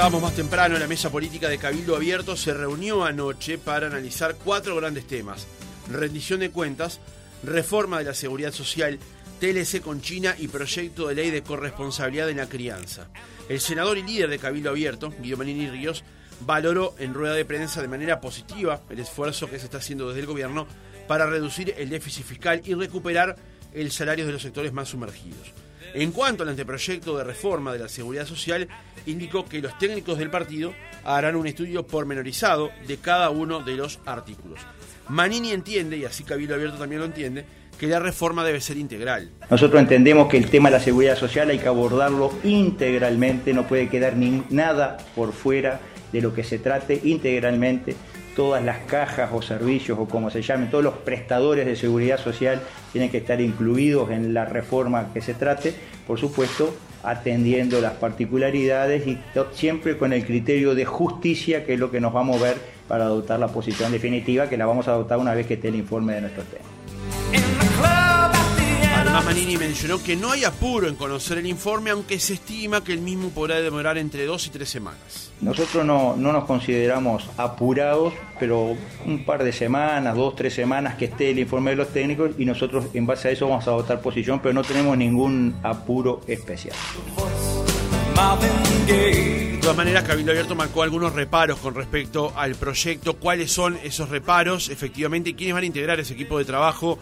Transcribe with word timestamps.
comentábamos 0.00 0.30
más 0.30 0.36
temprano, 0.36 0.78
la 0.78 0.86
mesa 0.86 1.10
política 1.10 1.46
de 1.50 1.58
Cabildo 1.58 1.94
Abierto 1.94 2.34
se 2.34 2.54
reunió 2.54 3.04
anoche 3.04 3.58
para 3.58 3.86
analizar 3.86 4.34
cuatro 4.34 4.74
grandes 4.76 5.06
temas. 5.06 5.46
Rendición 5.90 6.40
de 6.40 6.50
cuentas, 6.50 7.00
reforma 7.42 7.98
de 7.98 8.04
la 8.04 8.14
seguridad 8.14 8.50
social, 8.50 8.98
TLC 9.40 9.82
con 9.82 10.00
China 10.00 10.34
y 10.38 10.48
proyecto 10.48 11.06
de 11.06 11.16
ley 11.16 11.30
de 11.30 11.42
corresponsabilidad 11.42 12.30
en 12.30 12.38
la 12.38 12.48
crianza. 12.48 13.08
El 13.50 13.60
senador 13.60 13.98
y 13.98 14.02
líder 14.02 14.30
de 14.30 14.38
Cabildo 14.38 14.70
Abierto, 14.70 15.12
Guido 15.20 15.36
Manini 15.36 15.68
Ríos, 15.68 16.02
valoró 16.46 16.94
en 16.98 17.12
rueda 17.12 17.34
de 17.34 17.44
prensa 17.44 17.82
de 17.82 17.88
manera 17.88 18.22
positiva 18.22 18.80
el 18.88 19.00
esfuerzo 19.00 19.50
que 19.50 19.58
se 19.58 19.66
está 19.66 19.76
haciendo 19.76 20.08
desde 20.08 20.20
el 20.20 20.26
gobierno 20.26 20.66
para 21.08 21.26
reducir 21.26 21.74
el 21.76 21.90
déficit 21.90 22.24
fiscal 22.24 22.62
y 22.64 22.72
recuperar 22.72 23.36
el 23.74 23.92
salario 23.92 24.24
de 24.24 24.32
los 24.32 24.40
sectores 24.40 24.72
más 24.72 24.88
sumergidos. 24.88 25.52
En 25.94 26.12
cuanto 26.12 26.42
al 26.42 26.50
anteproyecto 26.50 27.16
de 27.16 27.24
reforma 27.24 27.72
de 27.72 27.80
la 27.80 27.88
seguridad 27.88 28.26
social, 28.26 28.68
indicó 29.06 29.44
que 29.44 29.60
los 29.60 29.76
técnicos 29.78 30.18
del 30.18 30.30
partido 30.30 30.72
harán 31.04 31.36
un 31.36 31.46
estudio 31.46 31.86
pormenorizado 31.86 32.70
de 32.86 32.98
cada 32.98 33.30
uno 33.30 33.60
de 33.60 33.76
los 33.76 33.98
artículos. 34.06 34.60
Manini 35.08 35.50
entiende, 35.50 35.96
y 35.96 36.04
así 36.04 36.22
Cabildo 36.22 36.54
Abierto 36.54 36.78
también 36.78 37.00
lo 37.00 37.06
entiende, 37.06 37.44
que 37.78 37.86
la 37.86 37.98
reforma 37.98 38.44
debe 38.44 38.60
ser 38.60 38.76
integral. 38.76 39.30
Nosotros 39.50 39.80
entendemos 39.80 40.28
que 40.28 40.36
el 40.36 40.50
tema 40.50 40.68
de 40.68 40.76
la 40.76 40.82
seguridad 40.82 41.16
social 41.16 41.50
hay 41.50 41.58
que 41.58 41.66
abordarlo 41.66 42.32
integralmente, 42.44 43.52
no 43.52 43.66
puede 43.66 43.88
quedar 43.88 44.16
ni 44.16 44.44
nada 44.50 44.98
por 45.16 45.32
fuera 45.32 45.80
de 46.12 46.20
lo 46.20 46.34
que 46.34 46.44
se 46.44 46.58
trate 46.58 47.00
integralmente 47.04 47.96
todas 48.40 48.64
las 48.64 48.78
cajas 48.86 49.28
o 49.34 49.42
servicios 49.42 49.98
o 49.98 50.06
como 50.06 50.30
se 50.30 50.40
llamen, 50.40 50.70
todos 50.70 50.82
los 50.82 50.94
prestadores 50.94 51.66
de 51.66 51.76
seguridad 51.76 52.18
social 52.18 52.62
tienen 52.90 53.10
que 53.10 53.18
estar 53.18 53.38
incluidos 53.38 54.10
en 54.10 54.32
la 54.32 54.46
reforma 54.46 55.12
que 55.12 55.20
se 55.20 55.34
trate, 55.34 55.74
por 56.06 56.18
supuesto 56.18 56.74
atendiendo 57.02 57.82
las 57.82 57.92
particularidades 57.94 59.06
y 59.06 59.18
siempre 59.52 59.98
con 59.98 60.14
el 60.14 60.24
criterio 60.24 60.74
de 60.74 60.86
justicia 60.86 61.66
que 61.66 61.74
es 61.74 61.78
lo 61.78 61.90
que 61.90 62.00
nos 62.00 62.16
va 62.16 62.20
a 62.20 62.24
mover 62.24 62.56
para 62.88 63.04
adoptar 63.04 63.38
la 63.38 63.48
posición 63.48 63.92
definitiva 63.92 64.48
que 64.48 64.56
la 64.56 64.64
vamos 64.64 64.88
a 64.88 64.92
adoptar 64.92 65.18
una 65.18 65.34
vez 65.34 65.46
que 65.46 65.54
esté 65.54 65.68
el 65.68 65.74
informe 65.76 66.14
de 66.14 66.22
nuestro 66.22 66.42
tema. 66.44 66.79
Además, 69.12 69.24
Manini 69.24 69.56
mencionó 69.56 70.00
que 70.00 70.14
no 70.14 70.30
hay 70.30 70.44
apuro 70.44 70.86
en 70.86 70.94
conocer 70.94 71.38
el 71.38 71.46
informe, 71.46 71.90
aunque 71.90 72.20
se 72.20 72.34
estima 72.34 72.84
que 72.84 72.92
el 72.92 73.00
mismo 73.00 73.30
podrá 73.30 73.60
demorar 73.60 73.98
entre 73.98 74.24
dos 74.24 74.46
y 74.46 74.50
tres 74.50 74.68
semanas. 74.68 75.32
Nosotros 75.40 75.84
no, 75.84 76.14
no 76.14 76.32
nos 76.32 76.44
consideramos 76.44 77.28
apurados, 77.36 78.14
pero 78.38 78.76
un 79.04 79.24
par 79.24 79.42
de 79.42 79.52
semanas, 79.52 80.14
dos, 80.14 80.36
tres 80.36 80.54
semanas 80.54 80.94
que 80.94 81.06
esté 81.06 81.30
el 81.30 81.40
informe 81.40 81.70
de 81.72 81.78
los 81.78 81.88
técnicos 81.88 82.30
y 82.38 82.44
nosotros 82.44 82.84
en 82.94 83.04
base 83.04 83.26
a 83.26 83.30
eso 83.32 83.48
vamos 83.48 83.66
a 83.66 83.72
votar 83.72 84.00
posición, 84.00 84.38
pero 84.40 84.52
no 84.52 84.62
tenemos 84.62 84.96
ningún 84.96 85.56
apuro 85.64 86.20
especial. 86.28 86.76
De 88.86 89.58
todas 89.60 89.76
maneras, 89.76 90.04
Cabildo 90.04 90.30
Abierto 90.30 90.54
marcó 90.54 90.84
algunos 90.84 91.14
reparos 91.14 91.58
con 91.58 91.74
respecto 91.74 92.32
al 92.36 92.54
proyecto. 92.54 93.14
¿Cuáles 93.14 93.50
son 93.50 93.76
esos 93.82 94.08
reparos? 94.08 94.68
Efectivamente, 94.68 95.34
¿quiénes 95.34 95.54
van 95.54 95.64
a 95.64 95.66
integrar 95.66 95.98
ese 95.98 96.14
equipo 96.14 96.38
de 96.38 96.44
trabajo 96.44 97.00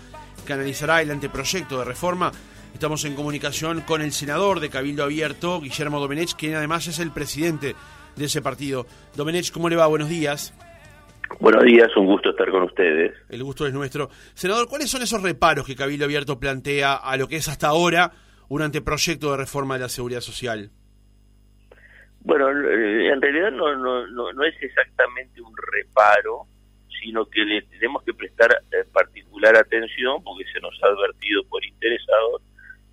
que 0.49 0.55
analizará 0.55 1.03
el 1.03 1.11
anteproyecto 1.11 1.79
de 1.79 1.85
reforma? 1.85 2.33
Estamos 2.73 3.05
en 3.05 3.15
comunicación 3.15 3.83
con 3.83 4.01
el 4.01 4.13
senador 4.13 4.61
de 4.61 4.71
Cabildo 4.71 5.05
Abierto, 5.05 5.61
Guillermo 5.61 6.01
Domenech, 6.01 6.35
quien 6.37 6.55
además 6.55 6.87
es 6.87 7.01
el 7.01 7.13
presidente 7.13 7.75
de 8.17 8.25
ese 8.25 8.41
partido. 8.41 8.87
Domenech, 9.15 9.53
¿cómo 9.53 9.69
le 9.69 9.77
va? 9.77 9.87
Buenos 9.87 10.09
días. 10.09 10.55
Buenos 11.39 11.65
días, 11.65 11.95
un 11.99 12.07
gusto 12.07 12.31
estar 12.31 12.51
con 12.51 12.63
ustedes. 12.63 13.13
El 13.29 13.45
gusto 13.45 13.67
es 13.67 13.75
nuestro. 13.75 14.09
Senador, 14.33 14.69
¿cuáles 14.69 14.91
son 14.91 15.03
esos 15.03 15.23
reparos 15.23 15.67
que 15.67 15.77
Cabildo 15.77 16.07
Abierto 16.07 16.41
plantea 16.41 16.95
a 16.95 17.19
lo 17.19 17.29
que 17.29 17.37
es 17.37 17.49
hasta 17.49 17.67
ahora 17.67 18.13
un 18.49 18.63
anteproyecto 18.63 19.31
de 19.31 19.37
reforma 19.37 19.75
de 19.75 19.81
la 19.81 19.89
seguridad 19.91 20.23
social? 20.23 20.71
Bueno, 22.21 22.49
en 22.49 23.21
realidad 23.21 23.53
no, 23.53 23.77
no, 23.77 24.33
no, 24.33 24.45
es 24.45 24.55
exactamente 24.63 25.43
un 25.43 25.53
reparo, 25.55 26.47
sino 27.03 27.27
que 27.27 27.45
le 27.45 27.63
tenemos 27.63 28.03
que 28.03 28.15
prestar 28.15 28.49
particular 29.49 29.57
atención 29.57 30.23
porque 30.23 30.45
se 30.53 30.61
nos 30.61 30.75
ha 30.83 30.87
advertido 30.89 31.45
por 31.49 31.65
interesados 31.65 32.43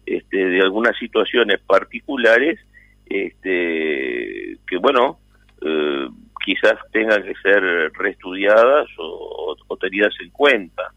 este, 0.06 0.38
de 0.38 0.62
algunas 0.62 0.98
situaciones 0.98 1.60
particulares 1.62 2.60
este, 3.08 4.58
que, 4.68 4.78
bueno, 4.78 5.20
eh, 5.62 6.08
quizás 6.44 6.76
tengan 6.92 7.24
que 7.24 7.34
ser 7.42 7.92
reestudiadas 7.94 8.88
o, 8.98 9.56
o, 9.68 9.78
tenidas 9.78 10.14
en 10.22 10.30
cuenta, 10.32 10.92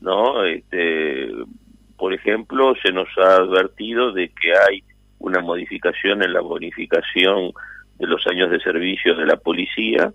¿no? 0.00 0.44
Este, 0.44 1.28
por 1.96 2.12
ejemplo, 2.14 2.74
se 2.82 2.92
nos 2.92 3.08
ha 3.18 3.36
advertido 3.36 4.12
de 4.12 4.28
que 4.28 4.52
hay 4.52 4.82
una 5.18 5.40
modificación 5.40 6.22
en 6.22 6.32
la 6.32 6.40
bonificación 6.40 7.52
de 7.98 8.06
los 8.06 8.24
años 8.28 8.50
de 8.50 8.60
servicio 8.60 9.16
de 9.16 9.26
la 9.26 9.36
policía, 9.36 10.12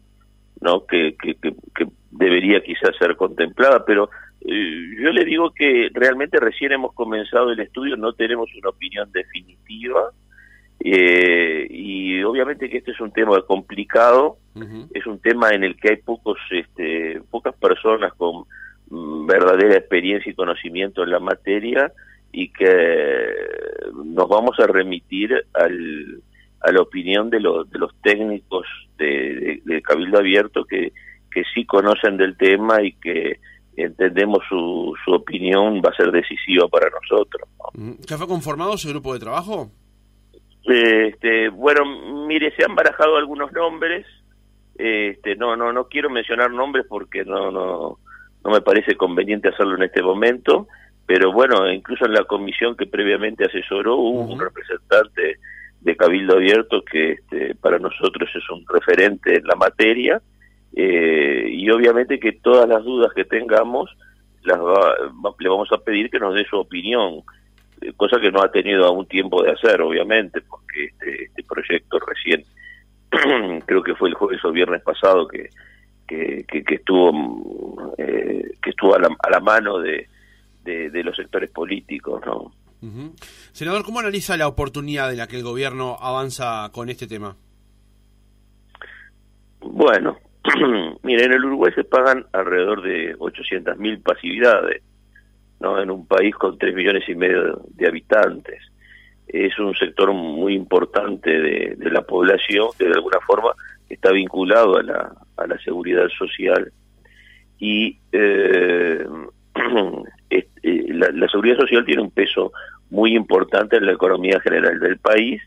¿no? 0.62 0.86
Que, 0.86 1.16
que, 1.18 1.36
debería 2.12 2.62
quizás 2.62 2.96
ser 2.98 3.16
contemplada, 3.16 3.84
pero 3.86 4.10
yo 4.46 5.12
le 5.12 5.26
digo 5.26 5.52
que 5.52 5.90
realmente 5.94 6.40
recién 6.40 6.74
hemos 6.74 6.94
comenzado 6.94 7.52
el 7.52 7.60
estudio, 7.60 7.96
no 7.96 8.14
tenemos 8.14 8.50
una 8.56 8.70
opinión 8.70 9.12
definitiva, 9.12 10.12
eh, 10.86 11.66
y 11.70 12.22
obviamente 12.24 12.70
que 12.70 12.80
este 12.80 12.92
es 12.92 13.00
un 13.00 13.12
tema 13.12 13.42
complicado, 13.44 14.38
es 14.94 15.06
un 15.08 15.20
tema 15.20 15.52
en 15.52 15.64
el 15.64 15.78
que 15.78 15.92
hay 15.92 15.96
pocos, 15.98 16.38
este, 16.52 17.22
pocas 17.32 17.56
personas 17.56 18.14
con 18.14 18.46
mm, 18.90 19.26
verdadera 19.26 19.78
experiencia 19.78 20.30
y 20.30 20.36
conocimiento 20.36 21.04
en 21.04 21.12
la 21.12 21.20
materia 21.20 21.92
y 22.34 22.50
que 22.50 23.34
nos 23.94 24.28
vamos 24.28 24.60
a 24.60 24.68
remitir 24.68 25.46
al, 25.54 26.22
a 26.60 26.72
la 26.72 26.82
opinión 26.82 27.30
de, 27.30 27.40
los 27.40 27.70
de 27.72 27.80
los 27.80 27.96
técnicos 28.02 28.68
de, 28.98 29.62
Cabildo 29.84 30.20
Abierto 30.20 30.66
que, 30.66 30.92
que 31.32 31.44
sí 31.54 31.66
conocen 31.66 32.18
del 32.18 32.36
tema 32.36 32.82
y 32.82 32.94
que 32.94 33.40
entendemos 33.76 34.40
su, 34.48 34.94
su 35.04 35.12
opinión 35.12 35.82
va 35.84 35.90
a 35.90 35.96
ser 35.96 36.12
decisiva 36.12 36.68
para 36.68 36.90
nosotros. 36.90 37.48
¿Ya 38.08 38.18
fue 38.18 38.28
conformado 38.28 38.76
ese 38.76 38.90
grupo 38.90 39.14
de 39.14 39.20
trabajo? 39.20 39.70
Este, 40.64 41.50
bueno, 41.50 41.84
mire, 42.28 42.54
se 42.56 42.64
han 42.64 42.76
barajado 42.76 43.18
algunos 43.18 43.52
nombres. 43.52 44.06
Este, 44.76 45.36
no, 45.36 45.56
no, 45.56 45.74
no 45.74 45.88
quiero 45.88 46.10
mencionar 46.10 46.52
nombres 46.52 46.86
porque 46.88 47.24
no, 47.26 47.52
no, 47.52 48.00
no 48.44 48.52
me 48.52 48.62
parece 48.62 48.96
conveniente 48.96 49.50
hacerlo 49.50 49.76
en 49.76 49.84
este 49.84 50.02
momento. 50.02 50.68
Pero 51.06 51.34
bueno, 51.34 51.70
incluso 51.70 52.06
en 52.06 52.14
la 52.14 52.24
comisión 52.24 52.78
que 52.78 52.86
previamente 52.86 53.46
asesoró 53.46 53.98
hubo 53.98 54.34
un 54.34 54.40
representante 54.40 55.38
de 55.82 55.98
Cabildo 55.98 56.36
Abierto 56.36 56.82
que 56.84 57.14
este, 57.14 57.56
para 57.56 57.78
nosotros 57.78 58.30
es 58.34 58.50
un 58.50 58.66
referente 58.68 59.36
en 59.36 59.44
la 59.44 59.56
materia 59.56 60.22
eh, 60.76 61.48
y 61.50 61.70
obviamente 61.70 62.20
que 62.20 62.34
todas 62.34 62.68
las 62.68 62.84
dudas 62.84 63.12
que 63.14 63.26
tengamos 63.26 63.90
las 64.44 64.60
le 65.40 65.50
vamos 65.50 65.72
a 65.72 65.78
pedir 65.78 66.10
que 66.10 66.20
nos 66.20 66.34
dé 66.34 66.46
su 66.46 66.58
opinión 66.58 67.22
eh, 67.82 67.94
cosa 67.96 68.20
que 68.20 68.32
no 68.32 68.42
ha 68.42 68.52
tenido 68.52 68.86
aún 68.86 69.06
tiempo 69.06 69.44
de 69.44 69.52
hacer 69.52 69.82
obviamente 69.82 70.42
porque 70.42 70.86
este, 70.86 71.26
este 71.26 71.44
proyecto 71.44 72.00
recién 72.00 72.44
creo 73.66 73.84
que 73.84 73.96
fue 73.96 74.10
el 74.10 74.16
jueves 74.16 74.44
o 74.44 74.52
viernes 74.52 74.82
pasado 74.82 75.28
que 75.28 75.50
que, 76.06 76.46
que, 76.46 76.76
estuvo 76.76 77.94
eh, 77.98 78.52
que 78.62 78.70
estuvo 78.70 78.94
a 78.94 79.00
la, 79.00 79.08
a 79.20 79.30
la 79.32 79.40
mano 79.40 79.80
de, 79.80 80.08
de, 80.64 80.92
de 80.92 81.04
los 81.04 81.16
sectores 81.16 81.50
políticos 81.50 82.22
no 82.26 82.52
Senador, 83.54 83.86
¿cómo 83.86 84.00
analiza 84.00 84.36
la 84.36 84.48
oportunidad 84.48 85.10
en 85.12 85.18
la 85.18 85.28
que 85.28 85.38
el 85.38 85.44
gobierno 85.44 85.96
avanza 86.02 86.70
con 86.74 86.90
este 86.90 87.08
tema? 87.08 87.38
Bueno, 89.62 90.18
miren, 91.04 91.26
en 91.26 91.34
el 91.34 91.46
Uruguay 91.46 91.72
se 91.74 91.84
pagan 91.84 92.26
alrededor 92.32 92.82
de 92.82 93.16
800.000 93.18 93.78
mil 93.78 94.00
pasividades, 94.00 94.82
¿no? 95.60 95.82
En 95.82 95.90
un 95.90 96.06
país 96.06 96.36
con 96.36 96.58
3 96.58 96.76
millones 96.76 97.08
y 97.08 97.16
medio 97.16 97.62
de 97.70 97.88
habitantes. 97.88 98.62
Es 99.28 99.58
un 99.58 99.74
sector 99.76 100.14
muy 100.14 100.54
importante 100.54 101.30
de, 101.30 101.90
la 101.90 102.02
población 102.02 102.70
que 102.78 102.86
de 102.86 102.94
alguna 102.94 103.20
forma 103.26 103.54
está 103.90 104.12
vinculado 104.12 104.78
a 104.78 104.84
la, 104.84 105.14
a 105.38 105.48
la 105.48 105.58
seguridad 105.60 106.08
social. 106.10 106.72
Y 107.58 107.98
eh, 108.12 109.06
eh, 110.30 110.48
la, 110.90 111.10
la, 111.12 111.28
seguridad 111.30 111.58
social 111.58 111.86
tiene 111.86 112.02
un 112.02 112.12
peso 112.12 112.52
muy 112.90 113.16
importante 113.16 113.78
en 113.78 113.86
la 113.86 113.94
economía 113.94 114.40
general 114.40 114.80
del 114.80 115.00
país 115.00 115.42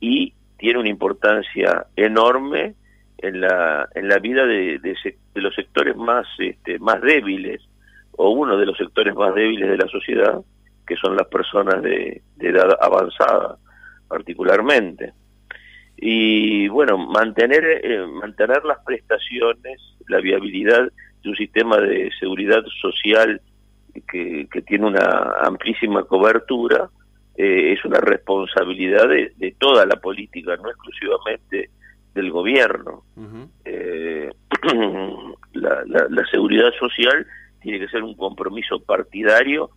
y 0.00 0.34
tiene 0.58 0.80
una 0.80 0.90
importancia 0.90 1.86
enorme 1.96 2.74
en 3.22 3.40
la 3.40 3.88
en 3.94 4.08
la 4.08 4.18
vida 4.18 4.44
de, 4.44 4.78
de, 4.78 5.40
los 5.40 5.54
sectores 5.54 5.96
más 5.96 6.26
este, 6.38 6.78
más 6.78 7.00
débiles 7.00 7.62
o 8.12 8.30
uno 8.30 8.56
de 8.58 8.66
los 8.66 8.76
sectores 8.76 9.14
más 9.14 9.34
débiles 9.34 9.70
de 9.70 9.78
la 9.78 9.88
sociedad 9.88 10.40
que 10.86 10.96
son 10.96 11.16
las 11.16 11.28
personas 11.28 11.82
de, 11.82 12.20
edad 12.40 12.76
avanzada 12.80 13.56
particularmente. 14.08 15.12
Y 15.96 16.68
bueno 16.68 16.98
mantener 16.98 17.64
eh, 17.64 18.06
mantener 18.06 18.64
las 18.64 18.78
prestaciones 18.84 19.80
la 20.08 20.20
viabilidad 20.20 20.90
de 21.22 21.30
un 21.30 21.36
sistema 21.36 21.78
de 21.78 22.10
seguridad 22.18 22.62
social 22.80 23.40
que, 24.10 24.48
tiene 24.66 24.86
una 24.86 25.34
amplísima 25.42 26.04
cobertura, 26.04 26.88
eh, 27.36 27.72
es 27.72 27.84
una 27.84 28.00
responsabilidad 28.00 29.08
de, 29.08 29.54
toda 29.58 29.86
la 29.86 29.96
política, 29.96 30.56
no 30.56 30.70
exclusivamente 30.70 31.70
del 32.14 32.30
gobierno. 32.30 33.04
Eh, 33.64 34.30
la, 35.52 36.26
seguridad 36.30 36.70
social 36.78 37.26
tiene 37.60 37.78
que 37.78 37.88
ser 37.88 38.02
un 38.02 38.14
compromiso 38.14 38.80
partidario 38.80 39.70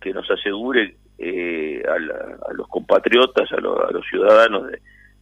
que 0.00 0.12
nos 0.12 0.30
asegure 0.30 0.96
eh, 1.18 1.82
a, 1.88 2.52
los 2.52 2.68
compatriotas, 2.68 3.50
a, 3.52 3.60
los 3.60 4.06
ciudadanos 4.08 4.70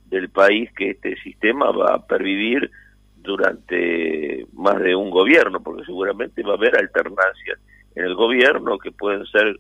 del 0.06 0.28
país 0.31 0.70
que 0.72 0.90
este 0.90 1.17
sistema 1.20 1.70
va 1.70 1.94
a 1.94 2.06
pervivir 2.06 2.70
durante 3.17 4.46
más 4.55 4.78
de 4.81 4.94
un 4.94 5.11
gobierno, 5.11 5.62
porque 5.62 5.84
seguramente 5.84 6.43
va 6.43 6.52
a 6.52 6.56
haber 6.56 6.76
alternancias 6.76 7.58
en 7.94 8.05
el 8.05 8.14
gobierno 8.14 8.78
que 8.78 8.93
pueden 8.93 9.26
ser 9.26 9.58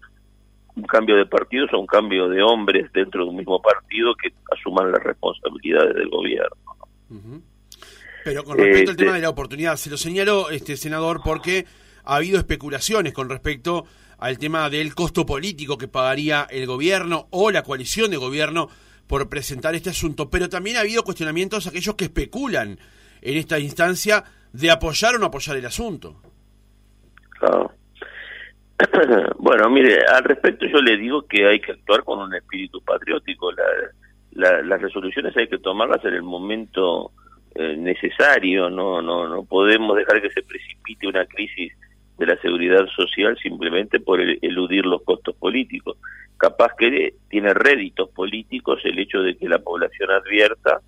un 0.76 0.84
cambio 0.84 1.16
de 1.16 1.26
partidos 1.26 1.72
o 1.72 1.78
un 1.78 1.86
cambio 1.86 2.28
de 2.28 2.42
hombres 2.42 2.90
dentro 2.92 3.24
de 3.24 3.30
un 3.30 3.36
mismo 3.36 3.60
partido 3.60 4.14
que 4.14 4.32
asuman 4.52 4.92
las 4.92 5.02
responsabilidades 5.02 5.94
del 5.94 6.08
gobierno. 6.08 6.56
Pero 8.24 8.44
con 8.44 8.58
respecto 8.58 8.90
al 8.90 8.96
tema 8.96 9.10
este 9.10 9.18
de 9.18 9.22
la 9.22 9.30
oportunidad, 9.30 9.76
se 9.76 9.90
lo 9.90 9.96
señalo, 9.96 10.50
este 10.50 10.76
senador, 10.76 11.20
porque 11.24 11.66
ha 12.04 12.16
habido 12.16 12.38
especulaciones 12.38 13.12
con 13.12 13.28
respecto 13.28 13.86
al 14.18 14.38
tema 14.38 14.68
del 14.68 14.94
costo 14.94 15.24
político 15.24 15.78
que 15.78 15.88
pagaría 15.88 16.46
el 16.50 16.66
gobierno 16.66 17.26
o 17.30 17.50
la 17.50 17.62
coalición 17.62 18.10
de 18.10 18.18
gobierno 18.18 18.68
por 19.06 19.28
presentar 19.28 19.74
este 19.74 19.90
asunto, 19.90 20.30
pero 20.30 20.48
también 20.48 20.76
ha 20.76 20.80
habido 20.80 21.02
cuestionamientos 21.02 21.66
a 21.66 21.70
aquellos 21.70 21.94
que 21.96 22.04
especulan 22.04 22.78
en 23.22 23.36
esta 23.36 23.58
instancia 23.58 24.24
de 24.52 24.70
apoyar 24.70 25.16
o 25.16 25.18
no 25.18 25.26
apoyar 25.26 25.56
el 25.56 25.66
asunto. 25.66 26.20
Claro. 27.38 27.72
bueno, 29.38 29.68
mire, 29.70 29.98
al 30.06 30.24
respecto 30.24 30.66
yo 30.66 30.78
le 30.78 30.96
digo 30.96 31.26
que 31.26 31.46
hay 31.46 31.60
que 31.60 31.72
actuar 31.72 32.04
con 32.04 32.20
un 32.20 32.34
espíritu 32.34 32.82
patriótico. 32.82 33.50
Las 34.40 34.80
resoluciones 34.80 35.36
hay 35.36 35.48
que 35.48 35.58
tomarlas 35.58 36.04
en 36.04 36.14
el 36.14 36.22
momento 36.22 37.12
eh, 37.54 37.76
necesario, 37.76 38.70
no, 38.70 39.02
no, 39.02 39.28
no 39.28 39.44
podemos 39.44 39.96
dejar 39.96 40.22
que 40.22 40.30
se 40.30 40.42
precipite 40.42 41.06
una 41.06 41.26
crisis 41.26 41.72
de 42.16 42.26
la 42.26 42.36
seguridad 42.40 42.86
social 42.94 43.36
simplemente 43.42 43.98
por 43.98 44.20
eludir 44.20 44.84
los 44.84 45.02
costos 45.02 45.34
políticos. 45.36 45.96
Capaz 46.36 46.74
que 46.78 47.14
tiene 47.28 47.54
réditos 47.54 48.10
políticos 48.10 48.80
el 48.84 48.98
hecho 48.98 49.22
de 49.22 49.36
que 49.36 49.48
la 49.48 49.58
población 49.58 50.10
advierta 50.10 50.80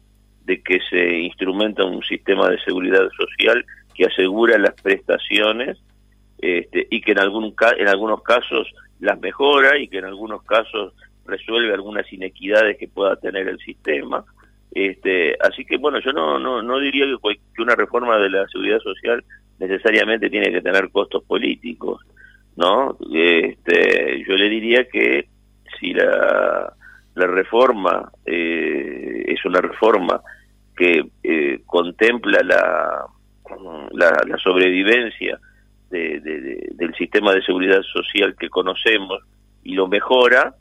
de 0.44 0.62
que 0.62 0.78
se 0.90 1.18
instrumenta 1.18 1.84
un 1.84 2.02
sistema 2.02 2.48
de 2.48 2.60
seguridad 2.60 3.08
social 3.16 3.64
que 3.94 4.06
asegura 4.06 4.58
las 4.58 4.80
prestaciones 4.80 5.78
este, 6.38 6.86
y 6.90 7.00
que 7.00 7.12
en, 7.12 7.18
algún, 7.18 7.54
en 7.78 7.88
algunos 7.88 8.22
casos 8.22 8.72
las 9.00 9.18
mejora 9.20 9.78
y 9.78 9.88
que 9.88 9.98
en 9.98 10.04
algunos 10.04 10.42
casos 10.42 10.92
resuelve 11.26 11.72
algunas 11.72 12.10
inequidades 12.12 12.76
que 12.78 12.88
pueda 12.88 13.16
tener 13.16 13.48
el 13.48 13.58
sistema. 13.58 14.24
Este, 14.70 15.36
así 15.40 15.64
que 15.64 15.76
bueno, 15.76 16.00
yo 16.00 16.12
no, 16.12 16.38
no, 16.38 16.62
no 16.62 16.78
diría 16.78 17.04
que, 17.04 17.40
que 17.54 17.62
una 17.62 17.74
reforma 17.74 18.18
de 18.18 18.30
la 18.30 18.48
seguridad 18.48 18.80
social 18.80 19.22
necesariamente 19.58 20.30
tiene 20.30 20.50
que 20.50 20.62
tener 20.62 20.90
costos 20.90 21.22
políticos, 21.24 22.04
¿no? 22.56 22.96
Este, 23.12 24.24
yo 24.26 24.34
le 24.34 24.48
diría 24.48 24.88
que 24.88 25.28
si 25.78 25.92
la, 25.92 26.72
la 27.14 27.26
reforma 27.26 28.10
eh, 28.24 29.24
es 29.26 29.44
una 29.44 29.60
reforma 29.60 30.20
que 30.76 31.04
eh, 31.22 31.60
contempla 31.66 32.40
la, 32.42 33.04
la, 33.92 34.38
sobrevivencia 34.38 35.38
del 35.90 36.94
sistema 36.96 37.34
de 37.34 37.42
seguridad 37.42 37.82
social 37.82 38.34
que 38.38 38.48
conocemos 38.48 39.20
y 39.62 39.74
lo 39.74 39.86
mejora, 39.88 40.54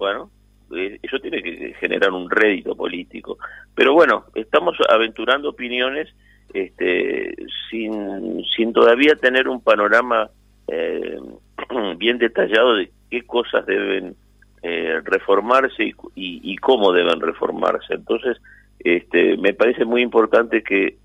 bueno, 0.00 0.30
eh, 0.74 0.98
eso 1.02 1.20
tiene 1.20 1.42
que 1.42 1.74
generar 1.78 2.10
un 2.10 2.28
rédito 2.30 2.74
político. 2.74 3.38
Pero 3.74 3.92
bueno, 3.92 4.24
estamos 4.34 4.76
aventurando 4.88 5.50
opiniones 5.50 6.08
este, 6.54 7.36
sin, 7.68 8.42
sin 8.56 8.72
todavía 8.72 9.14
tener 9.14 9.46
un 9.46 9.60
panorama 9.60 10.30
eh, 10.68 11.18
bien 11.98 12.16
detallado 12.16 12.76
de 12.76 12.90
qué 13.10 13.22
cosas 13.26 13.66
deben 13.66 14.16
eh, 14.62 15.00
reformarse 15.04 15.94
y, 16.14 16.56
cómo 16.56 16.92
deben 16.92 17.20
reformarse. 17.20 17.94
Entonces, 17.94 18.38
este, 18.78 19.36
me 19.36 19.52
parece 19.52 19.84
muy 19.84 20.00
importante 20.00 20.62
que 20.62 20.96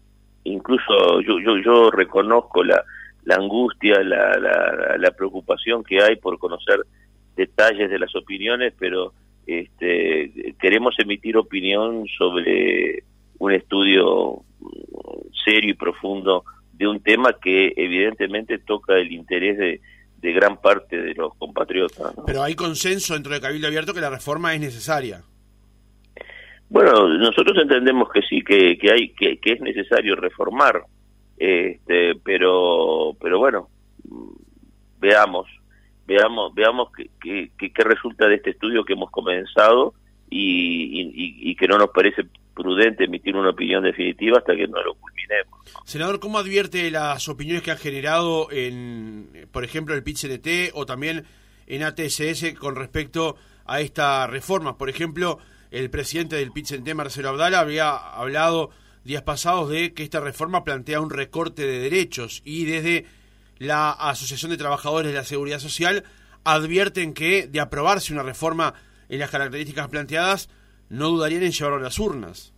incluso 0.46 1.20
yo, 1.20 1.40
yo, 1.40 1.58
yo 1.58 1.92
reconozco 1.92 2.64
la, 2.64 2.82
la 3.26 3.36
angustia, 3.36 4.02
la, 4.04 4.38
la, 4.38 4.96
la 4.98 5.12
preocupación 5.12 5.84
que 5.84 6.02
hay 6.02 6.16
por 6.16 6.40
conocer 6.40 6.80
detalles 7.36 7.90
de 7.90 8.00
las 8.00 8.16
opiniones, 8.16 8.74
pero 8.80 9.14
este, 9.46 10.56
queremos 10.60 10.96
emitir 11.00 11.38
opinión 11.38 12.06
sobre 12.18 13.04
un 13.38 13.52
estudio 13.52 14.42
serio 15.44 15.72
y 15.72 15.74
profundo 15.74 16.44
de 16.74 16.88
un 16.88 17.02
tema 17.02 17.34
que 17.42 17.74
evidentemente 17.76 18.58
toca 18.60 18.96
el 18.98 19.12
interés 19.12 19.58
de, 19.58 19.82
de 20.18 20.34
gran 20.34 20.58
parte 20.58 21.02
de 21.02 21.14
los 21.14 21.36
compatriotas. 21.36 22.14
Pero 22.26 22.44
hay 22.44 22.56
consenso 22.56 23.14
dentro 23.14 23.34
de 23.34 23.42
Cabildo 23.42 23.68
Abierto 23.68 23.94
que 23.94 24.02
la 24.02 24.10
reforma 24.10 24.54
es 24.54 24.60
necesaria. 24.60 25.22
Bueno, 26.70 27.08
nosotros 27.08 27.58
entendemos 27.62 28.10
que 28.12 28.22
sí, 28.24 28.42
que, 28.42 28.78
que 28.78 28.92
hay 28.92 29.10
que, 29.10 29.38
que 29.38 29.52
es 29.54 29.62
necesario 29.62 30.16
reformar, 30.16 30.82
este, 31.38 32.16
pero 32.24 33.16
pero 33.22 33.38
bueno, 33.38 33.70
veamos 35.00 35.48
veamos 36.06 36.54
veamos 36.54 36.90
qué 37.22 37.52
que, 37.58 37.84
resulta 37.84 38.28
de 38.28 38.36
este 38.36 38.52
estudio 38.52 38.84
que 38.84 38.94
hemos 38.94 39.12
comenzado 39.12 39.94
y, 40.30 41.12
y, 41.50 41.56
que 41.56 41.68
no 41.68 41.78
nos 41.78 41.92
parece 41.92 42.26
prudente 42.54 43.06
emitir 43.06 43.36
una 43.36 43.52
opinión 43.52 43.84
definitiva 43.84 44.40
hasta 44.40 44.56
que 44.56 44.68
no 44.68 44.82
lo 44.84 44.96
culminemos. 44.96 45.60
Senador, 45.86 46.20
¿cómo 46.20 46.40
advierte 46.40 46.90
las 46.90 47.30
opiniones 47.30 47.62
que 47.62 47.72
ha 47.72 47.78
generado 47.78 48.52
en, 48.52 49.48
por 49.52 49.64
ejemplo, 49.64 49.94
el 49.94 50.04
PIT-CNT 50.04 50.72
o 50.74 50.86
también 50.86 51.26
en 51.68 51.84
ATSS 51.84 52.54
con 52.58 52.76
respecto 52.76 53.36
a 53.66 53.82
esta 53.82 54.28
reforma? 54.28 54.78
Por 54.78 54.90
ejemplo, 54.90 55.38
el 55.72 55.90
presidente 55.90 56.38
del 56.38 56.52
PIT-CNT, 56.52 56.96
Marcelo 56.96 57.30
Abdala, 57.30 57.60
había 57.60 57.96
hablado 57.96 58.72
días 59.04 59.22
pasados 59.22 59.70
de 59.70 59.94
que 59.94 60.04
esta 60.04 60.20
reforma 60.20 60.64
plantea 60.64 61.00
un 61.00 61.12
recorte 61.12 61.62
de 61.66 61.80
derechos 61.80 62.42
y 62.44 62.66
desde 62.66 63.06
la 63.58 63.92
Asociación 63.92 64.52
de 64.52 64.58
Trabajadores 64.58 65.12
de 65.12 65.18
la 65.18 65.24
Seguridad 65.24 65.60
Social 65.60 66.04
advierten 66.44 67.14
que 67.14 67.48
de 67.48 67.60
aprobarse 67.60 68.14
una 68.14 68.24
reforma 68.24 68.74
en 69.10 69.20
las 69.20 69.32
características 69.32 69.88
planteadas, 69.88 70.50
no 70.90 71.10
dudarían 71.10 71.44
en 71.44 71.52
llevarlo 71.52 71.78
a 71.78 71.82
las 71.82 72.00
urnas. 72.00 72.54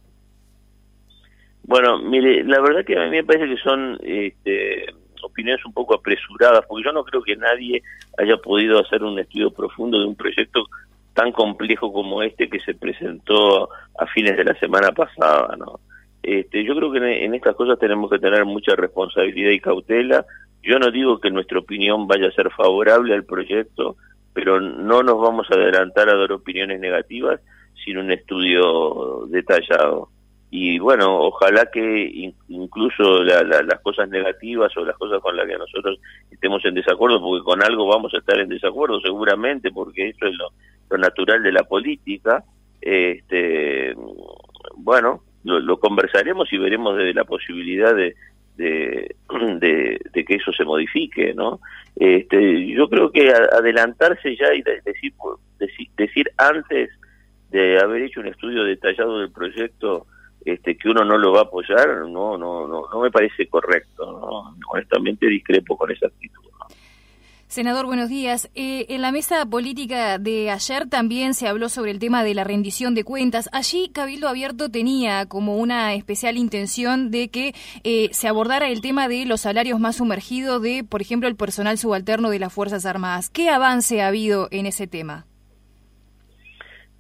Bueno, 1.63 1.99
mire, 1.99 2.43
la 2.43 2.61
verdad 2.61 2.85
que 2.85 2.97
a 2.97 3.05
mí 3.05 3.11
me 3.11 3.23
parece 3.23 3.47
que 3.47 3.61
son 3.61 3.99
este, 4.01 4.85
opiniones 5.21 5.65
un 5.65 5.73
poco 5.73 5.95
apresuradas, 5.95 6.65
porque 6.67 6.85
yo 6.85 6.93
no 6.93 7.03
creo 7.03 7.21
que 7.21 7.35
nadie 7.35 7.83
haya 8.17 8.37
podido 8.37 8.79
hacer 8.79 9.03
un 9.03 9.19
estudio 9.19 9.51
profundo 9.51 9.99
de 9.99 10.05
un 10.05 10.15
proyecto 10.15 10.65
tan 11.13 11.31
complejo 11.31 11.91
como 11.91 12.21
este 12.23 12.49
que 12.49 12.59
se 12.59 12.73
presentó 12.73 13.69
a 13.97 14.05
fines 14.13 14.37
de 14.37 14.45
la 14.45 14.57
semana 14.59 14.91
pasada, 14.91 15.55
¿no? 15.57 15.79
Este, 16.23 16.63
yo 16.63 16.75
creo 16.75 16.91
que 16.91 17.25
en 17.25 17.33
estas 17.33 17.55
cosas 17.55 17.79
tenemos 17.79 18.09
que 18.09 18.19
tener 18.19 18.45
mucha 18.45 18.75
responsabilidad 18.75 19.51
y 19.51 19.59
cautela. 19.59 20.25
Yo 20.67 20.79
no 20.79 20.91
digo 20.91 21.19
que 21.19 21.31
nuestra 21.31 21.59
opinión 21.59 22.07
vaya 22.07 22.27
a 22.27 22.31
ser 22.31 22.51
favorable 22.51 23.13
al 23.13 23.23
proyecto, 23.23 23.95
pero 24.33 24.59
no 24.59 25.01
nos 25.01 25.17
vamos 25.17 25.47
a 25.49 25.55
adelantar 25.55 26.09
a 26.09 26.17
dar 26.17 26.33
opiniones 26.33 26.81
negativas 26.81 27.39
sin 27.85 27.97
un 27.97 28.11
estudio 28.11 29.27
detallado. 29.29 30.09
Y 30.51 30.77
bueno, 30.79 31.21
ojalá 31.21 31.67
que 31.71 32.33
incluso 32.49 33.23
las 33.23 33.79
cosas 33.81 34.09
negativas 34.09 34.75
o 34.75 34.83
las 34.83 34.97
cosas 34.97 35.21
con 35.21 35.37
las 35.37 35.47
que 35.47 35.57
nosotros 35.57 35.99
estemos 36.31 36.63
en 36.65 36.73
desacuerdo, 36.73 37.21
porque 37.21 37.45
con 37.45 37.63
algo 37.63 37.87
vamos 37.87 38.13
a 38.13 38.17
estar 38.17 38.37
en 38.37 38.49
desacuerdo 38.49 38.99
seguramente, 38.99 39.71
porque 39.71 40.09
eso 40.09 40.25
es 40.25 40.33
lo, 40.37 40.97
natural 40.97 41.43
de 41.43 41.51
la 41.53 41.63
política, 41.63 42.43
este, 42.81 43.95
bueno, 44.75 45.21
lo, 45.45 45.79
conversaremos 45.79 46.51
y 46.51 46.57
veremos 46.57 46.97
de 46.97 47.13
la 47.13 47.23
posibilidad 47.23 47.95
de, 47.95 48.15
de, 48.57 49.15
de, 49.59 49.99
que 50.13 50.35
eso 50.35 50.51
se 50.51 50.63
modifique, 50.63 51.33
¿no? 51.33 51.59
Este, 51.95 52.67
yo 52.67 52.89
creo 52.89 53.11
que 53.11 53.29
adelantarse 53.29 54.35
ya 54.35 54.53
y 54.53 54.61
decir, 54.61 55.13
decir, 55.59 55.87
decir 55.97 56.31
antes 56.37 56.89
de 57.49 57.79
haber 57.79 58.03
hecho 58.03 58.19
un 58.19 58.27
estudio 58.27 58.63
detallado 58.63 59.19
del 59.19 59.31
proyecto 59.31 60.05
este, 60.45 60.77
que 60.77 60.89
uno 60.89 61.03
no 61.03 61.17
lo 61.17 61.33
va 61.33 61.39
a 61.39 61.43
apoyar, 61.43 61.87
no, 62.07 62.37
no, 62.37 62.67
no, 62.67 62.83
no 62.91 63.01
me 63.01 63.11
parece 63.11 63.47
correcto. 63.47 64.05
¿no? 64.05 64.55
Honestamente 64.71 65.27
discrepo 65.27 65.77
con 65.77 65.91
esa 65.91 66.07
actitud. 66.07 66.46
Senador, 67.47 67.85
buenos 67.85 68.09
días. 68.09 68.51
Eh, 68.55 68.87
en 68.89 69.01
la 69.01 69.13
mesa 69.13 69.45
política 69.45 70.17
de 70.17 70.49
ayer 70.49 70.89
también 70.89 71.33
se 71.33 71.47
habló 71.47 71.69
sobre 71.69 71.91
el 71.91 71.99
tema 71.99 72.25
de 72.25 72.33
la 72.33 72.43
rendición 72.43 72.93
de 72.93 73.05
cuentas. 73.05 73.49
Allí 73.53 73.89
Cabildo 73.93 74.27
Abierto 74.27 74.69
tenía 74.69 75.27
como 75.27 75.55
una 75.55 75.93
especial 75.93 76.35
intención 76.35 77.09
de 77.09 77.29
que 77.29 77.53
eh, 77.85 78.09
se 78.11 78.27
abordara 78.27 78.67
el 78.67 78.81
tema 78.81 79.07
de 79.07 79.25
los 79.25 79.41
salarios 79.41 79.79
más 79.79 79.95
sumergidos 79.95 80.61
de, 80.61 80.83
por 80.83 81.01
ejemplo, 81.01 81.29
el 81.29 81.37
personal 81.37 81.77
subalterno 81.77 82.29
de 82.29 82.39
las 82.39 82.51
Fuerzas 82.53 82.85
Armadas. 82.85 83.29
¿Qué 83.29 83.49
avance 83.49 84.01
ha 84.01 84.09
habido 84.09 84.49
en 84.51 84.65
ese 84.65 84.85
tema? 84.85 85.25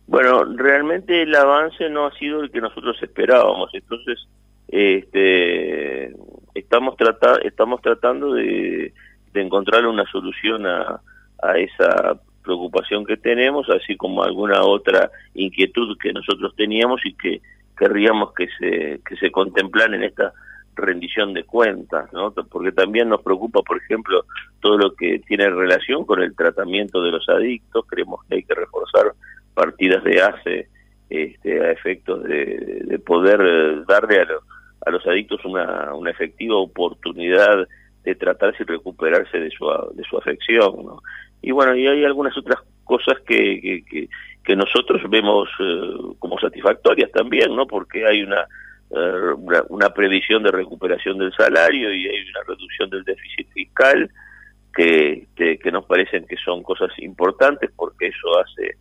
Bueno, 0.07 0.45
realmente 0.45 1.23
el 1.23 1.35
avance 1.35 1.89
no 1.89 2.05
ha 2.05 2.17
sido 2.17 2.41
el 2.41 2.51
que 2.51 2.61
nosotros 2.61 2.95
esperábamos, 3.03 3.69
entonces 3.73 4.25
este, 4.69 6.15
estamos, 6.55 6.95
trata, 6.95 7.35
estamos 7.43 7.81
tratando 7.81 8.33
de, 8.33 8.93
de 9.37 9.43
encontrar 9.43 9.85
una 9.85 10.03
solución 10.11 10.65
a, 10.65 10.99
a 11.41 11.57
esa 11.57 12.19
preocupación 12.43 13.05
que 13.05 13.17
tenemos, 13.17 13.69
así 13.69 13.95
como 13.95 14.23
alguna 14.23 14.63
otra 14.63 15.11
inquietud 15.35 15.97
que 16.01 16.13
nosotros 16.13 16.55
teníamos 16.55 17.05
y 17.05 17.13
que 17.13 17.41
querríamos 17.77 18.33
que 18.33 18.47
se, 18.57 18.99
que 19.07 19.15
se 19.17 19.29
contemplan 19.29 19.93
en 19.93 20.03
esta 20.03 20.33
rendición 20.75 21.33
de 21.33 21.43
cuentas, 21.43 22.11
¿no? 22.13 22.31
Porque 22.31 22.71
también 22.71 23.09
nos 23.09 23.21
preocupa, 23.21 23.61
por 23.61 23.77
ejemplo, 23.77 24.25
todo 24.59 24.77
lo 24.77 24.95
que 24.95 25.19
tiene 25.19 25.49
relación 25.49 26.05
con 26.05 26.21
el 26.21 26.35
tratamiento 26.35 27.01
de 27.01 27.11
los 27.11 27.27
adictos. 27.29 27.85
Creemos 27.87 28.23
que 28.25 28.35
hay 28.35 28.43
que 28.43 28.55
reforzar 28.55 29.13
partidas 29.53 30.03
de 30.03 30.21
ACE 30.21 30.67
este, 31.09 31.61
a 31.61 31.71
efectos 31.71 32.23
de, 32.23 32.99
poder 33.05 33.41
eh, 33.41 33.83
darle 33.87 34.21
a, 34.21 34.27
a 34.85 34.91
los 34.91 35.05
adictos 35.05 35.43
una, 35.45 35.93
una 35.93 36.11
efectiva 36.11 36.55
oportunidad 36.55 37.67
de 38.07 38.15
tratarse 38.15 38.63
y 38.63 38.65
recuperarse 38.65 39.37
de 39.37 39.49
su, 39.51 39.65
de 39.93 40.03
su 40.03 40.17
afección, 40.17 40.85
¿no? 40.85 41.01
Y 41.41 41.51
bueno, 41.51 41.75
y 41.75 41.87
hay 41.87 42.05
algunas 42.05 42.37
otras 42.37 42.61
cosas 42.85 43.17
que, 43.27 43.83
que, 43.85 44.07
que, 44.43 44.55
nosotros 44.55 45.01
vemos 45.09 45.49
eh, 45.59 46.15
como 46.19 46.39
satisfactorias 46.39 47.11
también, 47.11 47.53
¿no? 47.53 47.67
Porque 47.67 48.07
hay 48.07 48.23
una, 48.23 48.47
eh, 48.91 49.33
una, 49.35 49.61
una, 49.67 49.89
previsión 49.89 50.41
de 50.43 50.51
recuperación 50.51 51.17
del 51.17 51.33
salario 51.33 51.93
y 51.93 52.07
hay 52.07 52.29
una 52.29 52.43
reducción 52.47 52.89
del 52.89 53.03
déficit 53.03 53.51
fiscal 53.51 54.09
que, 54.73 55.27
que, 55.35 55.71
nos 55.71 55.85
parecen 55.85 56.25
que 56.25 56.37
son 56.37 56.63
cosas 56.63 56.91
importantes 56.99 57.69
porque 57.75 58.07
eso 58.07 58.39
hace 58.39 58.77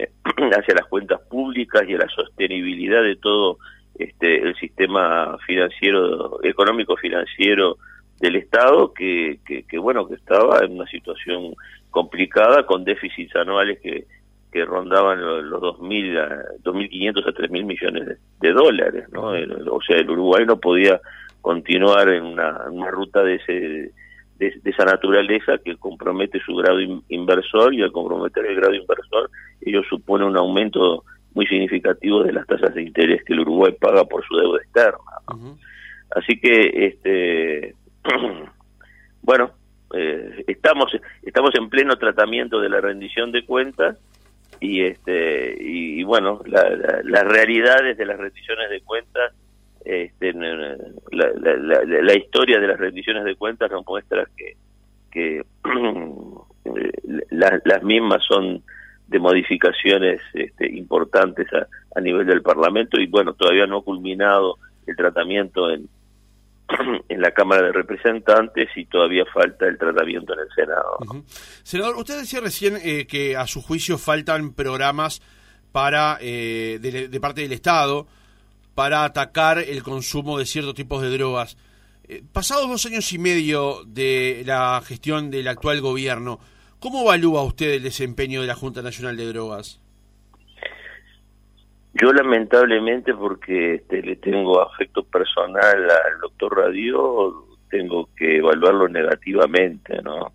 eh, 0.00 0.10
hacia 0.58 0.74
las 0.74 0.88
cuentas 0.88 1.20
públicas 1.30 1.84
y 1.86 1.94
a 1.94 1.98
la 1.98 2.08
sostenibilidad 2.08 3.04
de 3.04 3.16
todo 3.16 3.58
este 3.96 4.38
el 4.38 4.56
sistema 4.56 5.38
financiero 5.46 6.42
económico 6.42 6.96
financiero 6.96 7.78
del 8.20 8.36
Estado 8.36 8.92
que, 8.92 9.40
que, 9.44 9.78
bueno 9.78 10.06
que 10.06 10.14
estaba 10.14 10.60
en 10.64 10.72
una 10.72 10.86
situación 10.86 11.54
complicada 11.90 12.64
con 12.64 12.84
déficits 12.84 13.34
anuales 13.36 13.80
que, 13.80 14.06
que 14.52 14.64
rondaban 14.64 15.20
los 15.20 15.60
2.000 15.60 16.62
2.500 16.62 17.26
a 17.26 17.32
3.000 17.32 17.64
millones 17.64 18.18
de, 18.40 18.52
dólares 18.52 19.06
no 19.12 19.32
o 19.72 19.82
sea 19.82 19.98
el 19.98 20.10
Uruguay 20.10 20.44
no 20.46 20.58
podía 20.58 21.00
continuar 21.40 22.08
en 22.08 22.24
una, 22.24 22.68
una 22.70 22.90
ruta 22.90 23.22
de 23.22 23.34
ese 23.34 23.92
de, 24.38 24.60
esa 24.64 24.84
naturaleza 24.84 25.58
que 25.58 25.76
compromete 25.76 26.40
su 26.40 26.54
grado 26.54 26.80
inversor 27.08 27.74
y 27.74 27.82
al 27.82 27.92
comprometer 27.92 28.46
el 28.46 28.56
grado 28.56 28.74
inversor 28.74 29.30
ello 29.60 29.82
supone 29.88 30.24
un 30.24 30.36
aumento 30.36 31.04
muy 31.34 31.46
significativo 31.46 32.22
de 32.22 32.32
las 32.32 32.46
tasas 32.46 32.74
de 32.74 32.82
interés 32.82 33.24
que 33.24 33.32
el 33.32 33.40
Uruguay 33.40 33.72
paga 33.78 34.04
por 34.04 34.24
su 34.24 34.36
deuda 34.36 34.58
externa 34.62 34.98
así 36.14 36.38
que 36.38 36.86
este 36.86 37.74
bueno, 39.22 39.52
eh, 39.94 40.44
estamos 40.46 40.92
estamos 41.22 41.54
en 41.54 41.68
pleno 41.68 41.96
tratamiento 41.96 42.60
de 42.60 42.68
la 42.68 42.80
rendición 42.80 43.32
de 43.32 43.44
cuentas 43.44 43.96
y 44.60 44.82
este 44.82 45.56
y, 45.60 46.02
bueno 46.04 46.40
las 46.44 47.24
realidades 47.24 47.96
de 47.96 48.06
las 48.06 48.18
rendiciones 48.18 48.70
de 48.70 48.80
cuentas 48.80 49.32
este, 49.84 50.32
la, 50.32 52.14
historia 52.14 52.58
de 52.58 52.66
las 52.66 52.78
rendiciones 52.78 53.24
de 53.24 53.36
cuentas 53.36 53.70
nos 53.70 53.86
muestra 53.86 54.26
que 54.36 54.56
que 55.10 55.42
las 57.30 57.82
mismas 57.82 58.24
son 58.24 58.62
de 59.06 59.18
modificaciones 59.18 60.20
este, 60.32 60.70
importantes 60.70 61.46
a, 61.52 61.66
a 61.94 62.00
nivel 62.00 62.26
del 62.26 62.42
Parlamento 62.42 62.98
y 62.98 63.06
bueno 63.06 63.34
todavía 63.34 63.66
no 63.66 63.78
ha 63.78 63.84
culminado 63.84 64.56
el 64.86 64.96
tratamiento 64.96 65.70
en 65.70 65.88
en 67.08 67.20
la 67.20 67.32
Cámara 67.32 67.66
de 67.66 67.72
Representantes 67.72 68.68
y 68.76 68.86
todavía 68.86 69.24
falta 69.32 69.66
el 69.66 69.78
tratamiento 69.78 70.32
en 70.34 70.40
el 70.40 70.48
Senado. 70.54 71.24
Senador, 71.62 71.96
usted 71.96 72.18
decía 72.18 72.40
recién 72.40 72.78
eh, 72.82 73.06
que 73.06 73.36
a 73.36 73.46
su 73.46 73.62
juicio 73.62 73.98
faltan 73.98 74.54
programas 74.54 75.20
para 75.72 76.18
eh, 76.20 76.78
de, 76.80 77.20
parte 77.20 77.42
del 77.42 77.52
Estado 77.52 78.06
para 78.74 79.04
atacar 79.04 79.58
el 79.58 79.82
consumo 79.82 80.38
de 80.38 80.46
ciertos 80.46 80.74
tipos 80.74 81.02
de 81.02 81.10
drogas. 81.10 81.56
Eh, 82.08 82.22
pasados 82.32 82.68
dos 82.68 82.86
años 82.86 83.12
y 83.12 83.18
medio 83.18 83.84
de 83.86 84.42
la 84.46 84.82
gestión 84.84 85.30
del 85.30 85.48
actual 85.48 85.80
gobierno, 85.80 86.40
¿cómo 86.78 87.02
evalúa 87.02 87.42
usted 87.42 87.72
el 87.72 87.82
desempeño 87.82 88.40
de 88.40 88.46
la 88.46 88.54
Junta 88.54 88.82
Nacional 88.82 89.16
de 89.16 89.26
Drogas? 89.26 89.80
Yo 91.94 92.12
lamentablemente, 92.12 93.14
porque 93.14 93.76
este, 93.76 94.02
le 94.02 94.16
tengo 94.16 94.60
afecto 94.60 95.04
personal 95.04 95.90
al 95.90 96.20
doctor 96.20 96.58
Radio, 96.58 97.44
tengo 97.70 98.08
que 98.16 98.38
evaluarlo 98.38 98.88
negativamente, 98.88 100.02
¿no? 100.02 100.32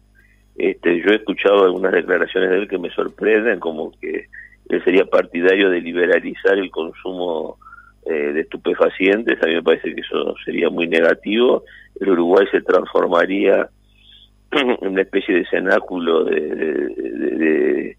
Este, 0.58 1.02
yo 1.02 1.12
he 1.12 1.16
escuchado 1.16 1.66
algunas 1.66 1.92
declaraciones 1.92 2.50
de 2.50 2.58
él 2.60 2.68
que 2.68 2.78
me 2.78 2.90
sorprenden, 2.92 3.60
como 3.60 3.92
que 4.00 4.28
él 4.70 4.84
sería 4.84 5.06
partidario 5.06 5.70
de 5.70 5.82
liberalizar 5.82 6.58
el 6.58 6.70
consumo 6.70 7.58
eh, 8.06 8.34
de 8.34 8.42
estupefacientes. 8.42 9.42
A 9.44 9.48
mí 9.48 9.56
me 9.56 9.64
parece 9.64 9.94
que 9.94 10.02
eso 10.02 10.36
sería 10.46 10.70
muy 10.70 10.88
negativo. 10.88 11.64
El 12.00 12.12
Uruguay 12.12 12.46
se 12.52 12.62
transformaría 12.62 13.70
en 14.52 14.88
una 14.88 15.02
especie 15.02 15.36
de 15.36 15.46
cenáculo 15.46 16.24
de 16.24 16.40
de, 16.40 17.98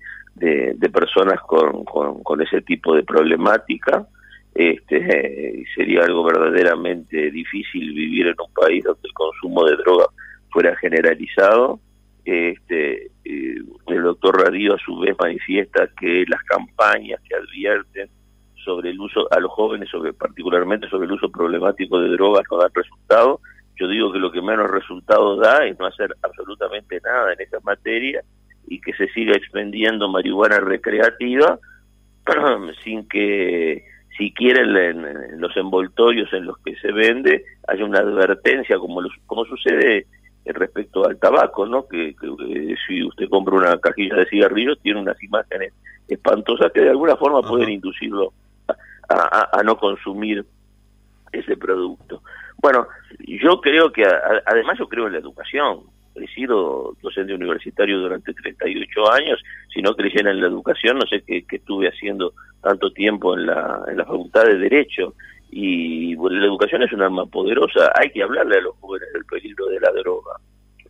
personas 0.93 1.41
con, 1.47 1.85
con, 1.85 2.43
ese 2.43 2.63
tipo 2.63 2.95
de 2.95 3.03
problemática. 3.03 4.07
Este, 4.55 5.65
sería 5.75 6.03
algo 6.03 6.25
verdaderamente 6.25 7.31
difícil 7.31 7.95
vivir 7.95 8.27
en 8.27 8.35
un 8.45 8.53
país 8.53 8.83
donde 8.85 9.01
el 9.05 9.13
consumo 9.13 9.65
de 9.65 9.77
droga 9.77 10.07
fuera 10.51 10.77
generalizado. 10.77 11.81
Este, 12.25 13.07
eh, 13.25 13.63
el 13.87 14.03
doctor 14.03 14.43
Radio 14.43 14.75
a 14.75 14.79
su 14.79 14.99
vez 14.99 15.17
manifiesta 15.19 15.89
que 15.99 16.25
las 16.29 16.43
campañas 16.45 17.21
que 17.27 17.35
advierten 17.35 18.09
sobre 18.65 18.91
el 18.91 19.01
uso 19.01 19.27
a 19.33 19.41
los 19.41 19.51
jóvenes, 19.53 19.89
sobre 19.89 20.13
particularmente 20.13 20.89
sobre 20.89 21.07
el 21.07 21.13
uso 21.13 21.31
problemático 21.31 22.01
de 22.01 22.11
drogas, 22.11 22.45
no 22.51 22.59
dan 22.59 22.71
resultado. 22.75 23.41
Yo 23.77 23.89
digo 23.89 24.13
que 24.13 24.19
lo 24.19 24.31
que 24.31 24.43
menos 24.43 24.71
resultado 24.71 25.37
da 25.37 25.65
es 25.65 25.79
no 25.79 25.87
hacer 25.87 26.15
absolutamente 26.23 27.01
nada 27.03 27.33
en 27.33 27.41
esa 27.41 27.59
materia 27.61 28.23
y 28.71 28.81
que 28.81 28.95
se 28.95 29.09
siga 29.09 29.35
expendiendo 29.35 30.09
marihuana 30.09 30.61
recreativa 30.61 31.59
sin 32.85 33.07
que 33.09 33.85
siquiera 34.17 34.63
en, 34.63 35.41
los 35.41 35.55
envoltorios 35.57 36.33
en 36.33 36.47
los 36.47 36.57
que 36.59 36.77
se 36.77 36.93
vende 36.93 37.45
haya 37.67 37.85
una 37.85 37.99
advertencia 37.99 38.79
como 38.79 39.03
como 39.27 39.45
sucede 39.45 40.07
respecto 40.47 41.05
al 41.07 41.19
tabaco, 41.19 41.67
¿no? 41.67 41.87
Que, 41.87 42.15
si 42.87 43.05
usted 43.05 43.29
compra 43.29 43.57
una 43.57 43.79
cajilla 43.79 44.17
de 44.17 44.27
cigarrillos 44.27 44.81
tiene 44.81 45.01
unas 45.01 45.21
imágenes 45.23 45.75
espantosas 46.09 46.73
que 46.73 46.81
de 46.81 46.91
alguna 46.91 47.17
forma 47.17 47.43
pueden 47.43 47.71
inducirlo 47.71 48.33
a, 49.09 49.63
no 49.65 49.77
consumir 49.77 50.45
ese 51.33 51.57
producto. 51.57 52.23
Bueno, 52.59 52.87
yo 53.19 53.61
creo 53.61 53.91
que 53.91 54.05
además 54.47 54.79
yo 54.79 54.89
creo 54.89 55.07
en 55.09 55.15
la 55.15 55.19
educación 55.19 55.83
sido 56.29 56.97
docente 57.03 57.35
universitario 57.35 57.99
durante 57.99 58.33
38 58.33 59.13
años, 59.13 59.41
si 59.73 59.83
no 59.83 59.95
creyera 59.95 60.31
en 60.31 60.41
la 60.41 60.49
educación, 60.49 60.99
no 60.99 61.07
sé 61.07 61.23
qué, 61.27 61.45
estuve 61.51 61.89
haciendo 61.89 62.33
tanto 62.63 62.93
tiempo 62.93 63.35
en 63.37 63.47
la, 63.47 63.83
en 63.89 63.97
la 63.97 64.05
Facultad 64.05 64.45
de 64.45 64.59
Derecho. 64.59 65.15
Y 65.51 66.15
la 66.15 66.47
educación 66.47 66.83
es 66.83 66.93
una 66.93 67.07
arma 67.07 67.27
poderosa, 67.27 67.91
hay 67.99 68.11
que 68.11 68.23
hablarle 68.23 68.59
a 68.59 68.63
los 68.63 68.77
jóvenes 68.77 69.09
del 69.13 69.25
peligro 69.25 69.67
de 69.67 69.81
la 69.81 69.91
droga, 69.91 70.37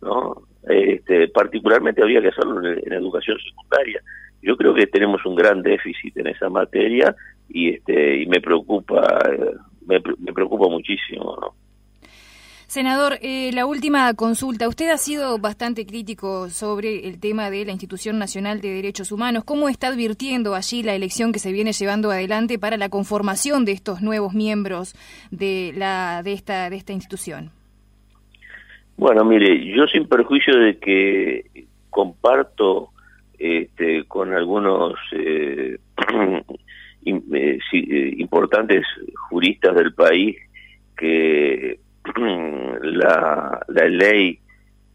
¿no? 0.01 0.43
Este, 0.67 1.27
particularmente 1.29 2.01
habría 2.01 2.21
que 2.21 2.27
hacerlo 2.27 2.63
en, 2.63 2.93
educación 2.93 3.37
secundaria. 3.39 4.01
Yo 4.43 4.55
creo 4.57 4.73
que 4.73 4.85
tenemos 4.85 5.25
un 5.25 5.35
gran 5.35 5.63
déficit 5.63 6.15
en 6.17 6.27
esa 6.27 6.49
materia 6.49 7.15
y 7.49 7.69
este 7.69 8.21
y 8.21 8.27
me 8.27 8.39
preocupa 8.39 9.19
eh, 9.31 9.55
me, 9.87 9.99
me 10.19 10.33
preocupa 10.33 10.69
muchísimo, 10.69 11.37
¿no? 11.41 11.55
Senador, 12.71 13.19
eh, 13.21 13.51
la 13.51 13.65
última 13.65 14.13
consulta. 14.13 14.69
Usted 14.69 14.91
ha 14.91 14.97
sido 14.97 15.37
bastante 15.39 15.85
crítico 15.85 16.49
sobre 16.49 17.05
el 17.09 17.19
tema 17.19 17.49
de 17.49 17.65
la 17.65 17.73
Institución 17.73 18.17
Nacional 18.17 18.61
de 18.61 18.69
Derechos 18.69 19.11
Humanos. 19.11 19.43
¿Cómo 19.43 19.67
está 19.67 19.87
advirtiendo 19.87 20.55
allí 20.55 20.81
la 20.81 20.95
elección 20.95 21.33
que 21.33 21.39
se 21.39 21.51
viene 21.51 21.73
llevando 21.73 22.11
adelante 22.11 22.57
para 22.57 22.77
la 22.77 22.87
conformación 22.87 23.65
de 23.65 23.73
estos 23.73 24.01
nuevos 24.01 24.33
miembros 24.33 24.95
de, 25.31 25.73
la, 25.75 26.21
de, 26.23 26.31
esta, 26.31 26.69
de 26.69 26.77
esta 26.77 26.93
institución? 26.93 27.51
Bueno, 28.95 29.25
mire, 29.25 29.65
yo 29.75 29.85
sin 29.87 30.07
perjuicio 30.07 30.57
de 30.57 30.77
que 30.77 31.65
comparto 31.89 32.91
este, 33.37 34.05
con 34.05 34.31
algunos 34.31 34.93
eh, 35.11 35.77
eh, 37.05 38.13
importantes 38.17 38.85
juristas 39.29 39.75
del 39.75 39.93
país 39.93 40.37
que 40.95 41.81
la, 42.81 43.63
la 43.67 43.87
ley 43.87 44.39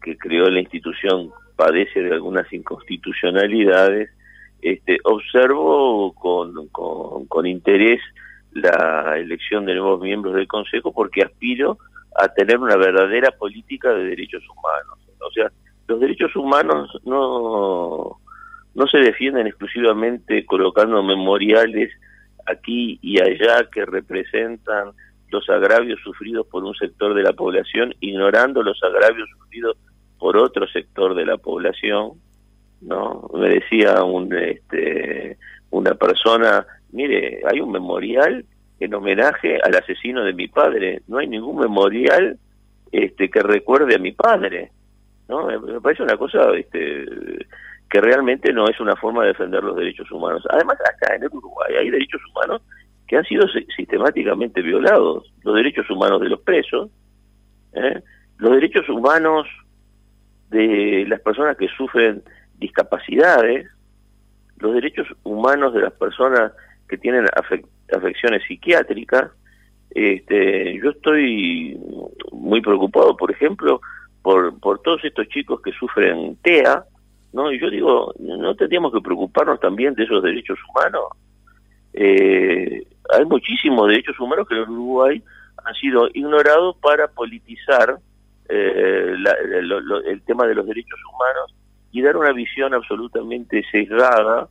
que 0.01 0.17
creó 0.17 0.49
la 0.49 0.59
institución 0.59 1.31
padece 1.55 2.01
de 2.01 2.13
algunas 2.13 2.51
inconstitucionalidades, 2.53 4.09
este, 4.61 4.99
observo 5.03 6.13
con, 6.13 6.67
con, 6.69 7.45
interés 7.45 7.99
la 8.51 9.17
elección 9.17 9.65
de 9.65 9.75
nuevos 9.75 10.01
miembros 10.01 10.33
del 10.35 10.47
Consejo 10.47 10.93
porque 10.93 11.23
aspiro 11.23 11.77
a 12.15 12.27
tener 12.29 12.57
una 12.57 12.75
verdadera 12.75 13.31
política 13.31 13.89
de 13.91 14.05
derechos 14.05 14.43
humanos. 14.49 14.99
O 15.19 15.31
sea, 15.31 15.51
los 15.87 15.99
derechos 15.99 16.35
humanos 16.35 16.89
no, 17.05 18.19
no 18.73 18.87
se 18.87 18.99
defienden 18.99 19.47
exclusivamente 19.47 20.45
colocando 20.45 21.03
memoriales 21.03 21.91
aquí 22.45 22.97
y 23.01 23.19
allá 23.19 23.69
que 23.71 23.85
representan 23.85 24.91
los 25.29 25.49
agravios 25.49 25.99
sufridos 26.03 26.47
por 26.47 26.63
un 26.63 26.75
sector 26.75 27.13
de 27.13 27.23
la 27.23 27.33
población, 27.33 27.93
ignorando 27.99 28.63
los 28.63 28.81
agravios 28.83 29.29
sufridos 29.37 29.77
por 30.17 30.37
otro 30.37 30.67
sector 30.67 31.15
de 31.15 31.25
la 31.25 31.37
población, 31.37 32.13
¿no? 32.81 33.29
Me 33.33 33.49
decía 33.49 34.03
un, 34.03 34.33
este, 34.35 35.37
una 35.71 35.95
persona, 35.95 36.65
mire, 36.91 37.41
hay 37.49 37.59
un 37.59 37.71
memorial 37.71 38.45
en 38.79 38.93
homenaje 38.93 39.59
al 39.63 39.75
asesino 39.75 40.23
de 40.23 40.33
mi 40.33 40.47
padre, 40.47 41.01
no 41.07 41.17
hay 41.17 41.27
ningún 41.27 41.59
memorial 41.59 42.37
este, 42.91 43.29
que 43.29 43.41
recuerde 43.41 43.95
a 43.95 43.99
mi 43.99 44.11
padre, 44.11 44.71
¿no? 45.27 45.47
Me, 45.47 45.81
parece 45.81 46.03
una 46.03 46.17
cosa 46.17 46.51
este, 46.55 47.05
que 47.89 48.01
realmente 48.01 48.53
no 48.53 48.67
es 48.67 48.79
una 48.79 48.95
forma 48.95 49.23
de 49.23 49.29
defender 49.29 49.63
los 49.63 49.75
derechos 49.75 50.09
humanos. 50.11 50.43
Además, 50.49 50.77
acá 50.81 51.15
en 51.15 51.23
el 51.23 51.29
Uruguay 51.31 51.75
hay 51.79 51.89
derechos 51.89 52.21
humanos 52.31 52.61
que 53.07 53.17
han 53.17 53.23
sido 53.23 53.47
sistemáticamente 53.75 54.61
violados, 54.61 55.31
los 55.43 55.55
derechos 55.55 55.89
humanos 55.89 56.21
de 56.21 56.29
los 56.29 56.41
presos, 56.41 56.89
¿eh? 57.73 58.01
los 58.37 58.51
derechos 58.51 58.87
humanos 58.89 59.47
de 60.49 61.05
las 61.07 61.21
personas 61.21 61.57
que 61.57 61.67
sufren 61.69 62.21
discapacidades, 62.57 63.67
los 64.57 64.73
derechos 64.73 65.07
humanos 65.23 65.73
de 65.73 65.81
las 65.81 65.93
personas 65.93 66.51
que 66.87 66.97
tienen 66.97 67.25
afecciones 67.93 68.43
psiquiátricas. 68.47 69.31
Este, 69.91 70.79
yo 70.81 70.91
estoy 70.91 71.79
muy 72.31 72.61
preocupado, 72.61 73.15
por 73.15 73.31
ejemplo, 73.31 73.81
por, 74.21 74.59
por 74.59 74.81
todos 74.81 75.03
estos 75.03 75.27
chicos 75.29 75.61
que 75.61 75.71
sufren 75.71 76.37
TEA, 76.41 76.83
¿no? 77.33 77.51
Y 77.51 77.59
yo 77.59 77.69
digo, 77.69 78.13
¿no 78.19 78.55
tendríamos 78.55 78.93
que 78.93 79.01
preocuparnos 79.01 79.59
también 79.59 79.93
de 79.93 80.03
esos 80.03 80.23
derechos 80.23 80.57
humanos? 80.69 81.03
Eh, 81.93 82.85
hay 83.13 83.25
muchísimos 83.25 83.87
derechos 83.87 84.19
humanos 84.19 84.47
que 84.47 84.55
en 84.55 84.69
Uruguay 84.69 85.21
han 85.63 85.73
sido 85.75 86.07
ignorados 86.13 86.77
para 86.77 87.07
politizar 87.07 87.97
eh, 88.49 89.15
el 90.05 90.21
tema 90.23 90.47
de 90.47 90.55
los 90.55 90.65
derechos 90.65 90.99
humanos 91.13 91.53
y 91.91 92.01
dar 92.01 92.17
una 92.17 92.31
visión 92.31 92.73
absolutamente 92.73 93.63
sesgada 93.71 94.47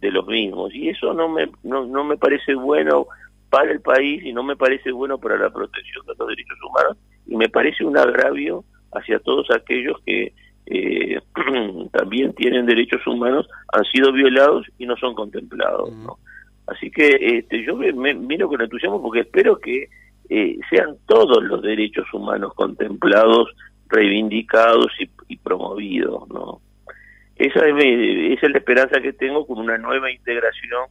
de 0.00 0.10
los 0.10 0.26
mismos. 0.26 0.74
Y 0.74 0.88
eso 0.90 1.12
no 1.14 1.28
me, 1.28 1.50
no, 1.62 1.86
no 1.86 2.04
me 2.04 2.16
parece 2.16 2.54
bueno 2.54 3.06
para 3.50 3.70
el 3.70 3.80
país 3.80 4.22
y 4.24 4.32
no 4.32 4.42
me 4.42 4.56
parece 4.56 4.92
bueno 4.92 5.18
para 5.18 5.36
la 5.36 5.50
protección 5.50 6.04
de 6.06 6.14
los 6.18 6.28
derechos 6.28 6.58
humanos 6.62 6.96
y 7.26 7.36
me 7.36 7.48
parece 7.48 7.84
un 7.84 7.96
agravio 7.96 8.64
hacia 8.92 9.18
todos 9.20 9.50
aquellos 9.50 9.96
que 10.04 10.32
eh, 10.66 11.20
también 11.92 12.34
tienen 12.34 12.66
derechos 12.66 13.06
humanos, 13.06 13.48
han 13.72 13.84
sido 13.84 14.12
violados 14.12 14.66
y 14.78 14.86
no 14.86 14.96
son 14.96 15.14
contemplados. 15.14 15.90
¿no? 15.92 16.18
Así 16.68 16.90
que 16.90 17.38
este, 17.38 17.64
yo 17.64 17.76
me, 17.76 18.14
miro 18.14 18.48
con 18.48 18.60
entusiasmo 18.60 19.00
porque 19.00 19.20
espero 19.20 19.58
que 19.58 19.88
eh, 20.28 20.58
sean 20.68 20.96
todos 21.06 21.42
los 21.42 21.62
derechos 21.62 22.06
humanos 22.12 22.52
contemplados, 22.54 23.48
reivindicados 23.88 24.92
y, 25.28 25.36
promovidos, 25.38 26.28
¿no? 26.28 26.60
Esa 27.36 27.66
es, 27.68 27.74
esa 28.36 28.46
es 28.46 28.52
la 28.52 28.58
esperanza 28.58 29.00
que 29.00 29.12
tengo 29.12 29.46
con 29.46 29.58
una 29.58 29.78
nueva 29.78 30.10
integración 30.10 30.88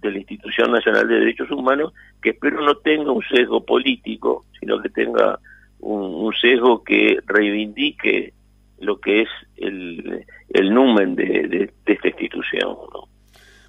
de 0.00 0.10
la 0.10 0.18
Institución 0.18 0.72
Nacional 0.72 1.06
de 1.06 1.20
Derechos 1.20 1.50
Humanos, 1.50 1.92
que 2.20 2.30
espero 2.30 2.60
no 2.62 2.74
tenga 2.76 3.12
un 3.12 3.22
sesgo 3.22 3.64
político, 3.64 4.46
sino 4.58 4.80
que 4.80 4.88
tenga 4.88 5.38
un, 5.78 6.32
sesgo 6.34 6.82
que 6.82 7.18
reivindique 7.26 8.32
lo 8.80 8.98
que 8.98 9.22
es 9.22 9.28
el, 9.56 10.24
el 10.48 10.74
numen 10.74 11.14
de, 11.14 11.70
de 11.84 11.92
esta 11.92 12.08
institución. 12.08 12.76
¿no? 12.92 13.11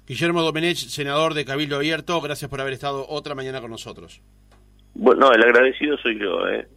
Guillermo 0.06 0.42
Domenech, 0.42 0.76
senador 0.76 1.32
de 1.32 1.46
Cabildo 1.46 1.76
Abierto, 1.76 2.20
gracias 2.20 2.50
por 2.50 2.60
haber 2.60 2.74
estado 2.74 3.06
otra 3.08 3.34
mañana 3.34 3.60
con 3.60 3.70
nosotros. 3.70 4.20
Bueno, 4.94 5.32
el 5.32 5.42
agradecido 5.42 5.96
soy 5.98 6.18
yo, 6.20 6.46
¿eh? 6.48 6.68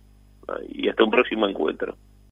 Y 0.70 0.88
hasta 0.88 1.04
un 1.04 1.12
próximo 1.12 1.48
encuentro. 1.48 1.98